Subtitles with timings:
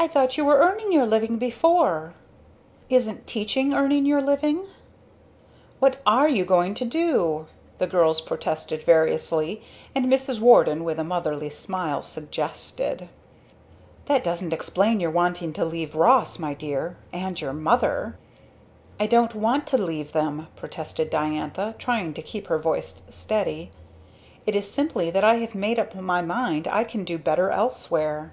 [0.00, 2.14] "I thought you were earning your living before!"
[2.88, 4.64] "Isn't teaching earning your living?"
[5.80, 7.44] "What are you going to do?"
[7.76, 9.62] the girls protested variously,
[9.94, 10.40] and Mrs.
[10.40, 13.10] Warden, with a motherly smile, suggested!!!!!
[14.06, 18.16] "That doesn't explain your wanting to leave Ross, my dear and your mother!"
[18.98, 23.72] "I don't want to leave them," protested Diantha, trying to keep her voice steady.
[24.46, 28.32] "It is simply that I have made up my mind I can do better elsewhere."